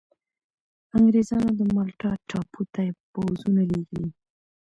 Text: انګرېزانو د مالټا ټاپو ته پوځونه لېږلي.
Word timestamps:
انګرېزانو 0.97 1.51
د 1.59 1.61
مالټا 1.75 2.11
ټاپو 2.29 2.61
ته 2.73 2.81
پوځونه 3.13 3.61
لېږلي. 3.71 4.07